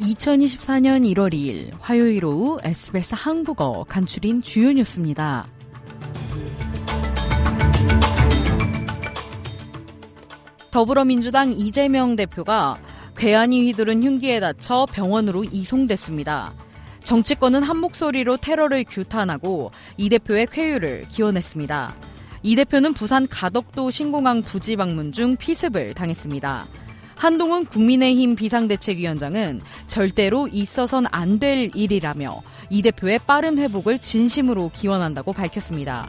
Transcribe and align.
(2024년 0.00 1.04
1월 1.14 1.34
2일) 1.34 1.72
화요일 1.78 2.24
오후 2.24 2.58
SBS 2.64 3.14
한국어 3.14 3.84
간추린 3.86 4.40
주요 4.40 4.72
뉴스입니다. 4.72 5.46
더불어민주당 10.70 11.52
이재명 11.52 12.16
대표가 12.16 12.78
괴한이 13.16 13.64
휘두른 13.64 14.02
흉기에 14.02 14.40
다쳐 14.40 14.86
병원으로 14.90 15.44
이송됐습니다. 15.44 16.54
정치권은 17.04 17.62
한 17.62 17.76
목소리로 17.76 18.38
테러를 18.38 18.84
규탄하고 18.84 19.70
이 19.98 20.08
대표의 20.08 20.46
쾌유를 20.46 21.08
기원했습니다. 21.08 21.94
이 22.42 22.56
대표는 22.56 22.94
부산 22.94 23.28
가덕도 23.28 23.90
신공항 23.90 24.42
부지 24.42 24.76
방문 24.76 25.12
중 25.12 25.36
피습을 25.36 25.92
당했습니다. 25.92 26.66
한동훈 27.20 27.66
국민의힘 27.66 28.34
비상대책위원장은 28.34 29.60
절대로 29.86 30.48
있어선 30.50 31.04
안 31.10 31.38
될 31.38 31.70
일이라며 31.74 32.40
이 32.70 32.80
대표의 32.80 33.20
빠른 33.26 33.58
회복을 33.58 33.98
진심으로 33.98 34.70
기원한다고 34.74 35.34
밝혔습니다. 35.34 36.08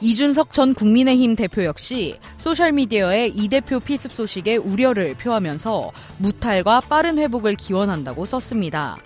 이준석 0.00 0.54
전 0.54 0.72
국민의힘 0.72 1.36
대표 1.36 1.62
역시 1.64 2.16
소셜미디어에 2.38 3.32
이 3.34 3.48
대표 3.48 3.80
피습 3.80 4.12
소식에 4.12 4.56
우려를 4.56 5.14
표하면서 5.14 5.92
무탈과 6.20 6.80
빠른 6.88 7.18
회복을 7.18 7.56
기원한다고 7.56 8.24
썼습니다. 8.24 8.96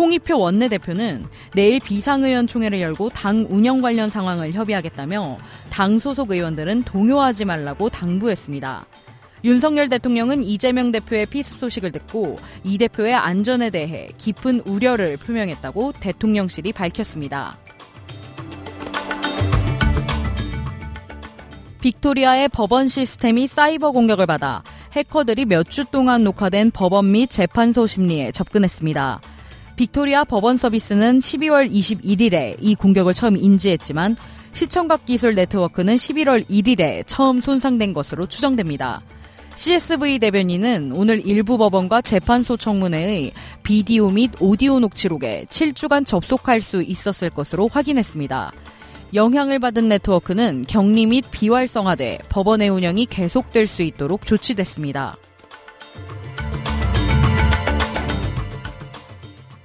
홍익표 0.00 0.36
원내대표는 0.36 1.24
내일 1.54 1.78
비상의원총회를 1.78 2.80
열고 2.80 3.10
당 3.10 3.46
운영 3.48 3.80
관련 3.80 4.10
상황을 4.10 4.52
협의하겠다며 4.52 5.38
당 5.70 6.00
소속 6.00 6.32
의원들은 6.32 6.82
동요하지 6.82 7.44
말라고 7.44 7.88
당부했습니다. 7.88 8.84
윤석열 9.44 9.88
대통령은 9.88 10.42
이재명 10.42 10.90
대표의 10.92 11.26
피습 11.26 11.58
소식을 11.58 11.92
듣고 11.92 12.36
이 12.64 12.78
대표의 12.78 13.14
안전에 13.14 13.70
대해 13.70 14.08
깊은 14.18 14.62
우려를 14.66 15.16
표명했다고 15.16 15.92
대통령실이 16.00 16.72
밝혔습니다. 16.72 17.56
빅토리아의 21.80 22.48
법원 22.48 22.88
시스템이 22.88 23.46
사이버 23.46 23.92
공격을 23.92 24.26
받아 24.26 24.62
해커들이 24.92 25.44
몇 25.44 25.68
주 25.68 25.84
동안 25.84 26.24
녹화된 26.24 26.72
법원 26.72 27.12
및 27.12 27.30
재판소 27.30 27.86
심리에 27.86 28.32
접근했습니다. 28.32 29.20
빅토리아 29.76 30.24
법원 30.24 30.56
서비스는 30.56 31.20
12월 31.20 31.70
21일에 31.70 32.56
이 32.60 32.74
공격을 32.74 33.14
처음 33.14 33.36
인지했지만 33.36 34.16
시청각 34.52 35.04
기술 35.04 35.36
네트워크는 35.36 35.94
11월 35.94 36.44
1일에 36.48 37.04
처음 37.06 37.40
손상된 37.40 37.92
것으로 37.92 38.26
추정됩니다. 38.26 39.02
CSV 39.58 40.20
대변인은 40.20 40.92
오늘 40.94 41.26
일부 41.26 41.58
법원과 41.58 42.02
재판소 42.02 42.56
청문회의 42.56 43.32
비디오 43.64 44.08
및 44.08 44.30
오디오 44.38 44.78
녹취록에 44.78 45.46
7주간 45.50 46.06
접속할 46.06 46.60
수 46.60 46.80
있었을 46.80 47.28
것으로 47.30 47.66
확인했습니다. 47.66 48.52
영향을 49.14 49.58
받은 49.58 49.88
네트워크는 49.88 50.64
격리 50.68 51.06
및 51.06 51.24
비활성화돼 51.32 52.20
법원의 52.28 52.68
운영이 52.68 53.06
계속될 53.06 53.66
수 53.66 53.82
있도록 53.82 54.26
조치됐습니다. 54.26 55.16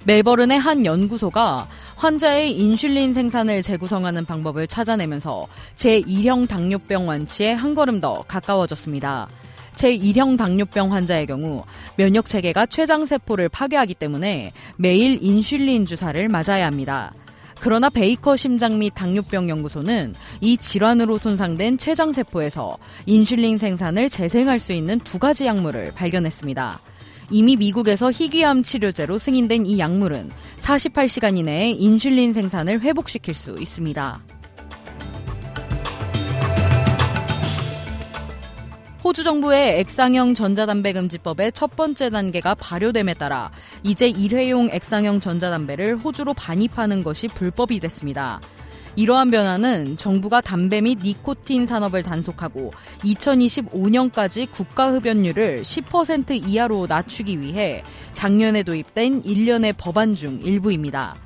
멜버른의 0.06 0.58
한 0.58 0.88
연구소가 0.88 1.68
환자의 1.98 2.58
인슐린 2.58 3.14
생산을 3.14 3.62
재구성하는 3.62 4.26
방법을 4.26 4.66
찾아내면서 4.66 5.46
제1형 5.76 6.50
당뇨병 6.50 7.08
완치에 7.08 7.54
한 7.54 7.76
걸음 7.76 8.02
더 8.02 8.24
가까워졌습니다. 8.28 9.30
제1형 9.76 10.38
당뇨병 10.38 10.94
환자의 10.94 11.28
경우 11.28 11.64
면역 11.96 12.26
체계가 12.28 12.66
췌장 12.68 13.06
세포를 13.06 13.50
파괴하기 13.50 13.96
때문에 13.96 14.52
매일 14.78 15.20
인슐린 15.22 15.86
주사를 15.86 16.28
맞아야 16.30 16.66
합니다. 16.66 17.14
그러나 17.60 17.90
베이커 17.90 18.36
심장 18.36 18.78
및 18.78 18.92
당뇨병 18.94 19.48
연구소는 19.48 20.14
이 20.42 20.58
질환으로 20.58 21.18
손상된 21.18 21.78
췌장 21.78 22.12
세포에서 22.12 22.78
인슐린 23.06 23.58
생산을 23.58 24.10
재생할 24.10 24.60
수 24.60 24.74
있는 24.74 25.00
두 25.00 25.18
가지 25.18 25.46
약물을 25.46 25.94
발견했습니다. 25.96 26.82
이미 27.30 27.56
미국에서 27.56 28.12
희귀암 28.12 28.64
치료제로 28.64 29.18
승인된 29.18 29.66
이 29.66 29.80
약물은 29.80 30.30
48시간 30.60 31.38
이내에 31.38 31.72
인슐린 31.72 32.34
생산을 32.34 32.82
회복시킬 32.82 33.34
수 33.34 33.56
있습니다. 33.60 34.20
호주 39.04 39.24
정부의 39.24 39.82
액상형 39.82 40.34
전자담배 40.34 40.94
금지법의 40.94 41.52
첫 41.52 41.76
번째 41.76 42.10
단계가 42.10 42.56
발효됨에 42.56 43.16
따라 43.16 43.52
이제 43.84 44.08
일회용 44.08 44.70
액상형 44.72 45.20
전자담배를 45.20 45.98
호주로 45.98 46.34
반입하는 46.34 47.04
것이 47.04 47.28
불법이 47.28 47.82
됐습니다. 47.82 48.40
이러한 48.96 49.30
변화는 49.30 49.98
정부가 49.98 50.40
담배 50.40 50.80
및 50.80 51.00
니코틴 51.04 51.68
산업을 51.68 52.04
단속하고 52.04 52.72
2025년까지 53.00 54.50
국가 54.50 54.94
흡연율을 54.94 55.64
10% 55.64 56.48
이하로 56.48 56.88
낮추기 56.88 57.42
위해 57.42 57.84
작년에 58.14 58.64
도입된 58.64 59.24
일련의 59.26 59.74
법안 59.74 60.14
중 60.14 60.40
일부입니다. 60.42 61.18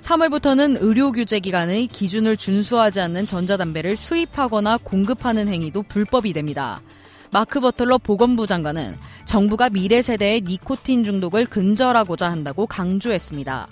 3월부터는 0.00 0.78
의료 0.80 1.12
규제 1.12 1.40
기관의 1.40 1.88
기준을 1.88 2.38
준수하지 2.38 3.00
않는 3.00 3.26
전자담배를 3.26 3.96
수입하거나 3.96 4.78
공급하는 4.82 5.48
행위도 5.48 5.82
불법이 5.82 6.32
됩니다. 6.32 6.80
마크 7.36 7.60
버틀러 7.60 7.98
보건부 7.98 8.46
장관은 8.46 8.96
정부가 9.26 9.68
미래 9.68 10.00
세대의 10.00 10.40
니코틴 10.40 11.04
중독을 11.04 11.44
근절하고자 11.44 12.30
한다고 12.30 12.66
강조했습니다. 12.66 13.68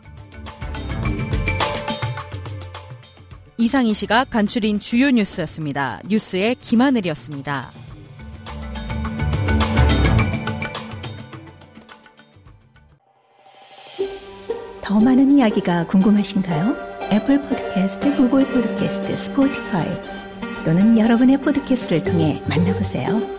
이상 3.57 3.87
이 3.87 3.95
시각 3.95 4.29
간추린 4.29 4.81
주요 4.81 5.11
뉴스였습니다. 5.11 6.01
뉴스의 6.07 6.57
김하늘이었습니다. 6.57 7.71
더 14.83 15.01
많은 15.01 15.39
이야기가 15.39 15.87
궁금하신가요? 15.87 16.77
애플 17.13 17.41
포드캐스트, 17.41 18.17
구글 18.17 18.45
포드캐스트, 18.45 19.17
스포티파이 19.17 19.89
또는 20.67 20.99
여러분의 20.99 21.39
포드캐스트를 21.41 22.03
통해 22.03 22.43
만나보세요. 22.47 23.34